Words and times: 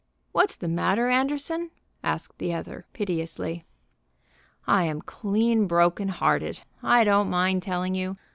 "What's 0.31 0.55
the 0.55 0.67
matter, 0.67 1.09
Anderson?" 1.09 1.69
asked 2.03 2.39
the 2.39 2.55
other 2.55 2.87
piteously. 2.91 3.65
"I 4.65 4.85
am 4.85 5.03
clean 5.03 5.67
broken 5.67 6.07
hearted. 6.07 6.61
I 6.81 7.03
don't 7.03 7.29
mind 7.29 7.61
telling 7.61 7.93
you. 7.93 8.17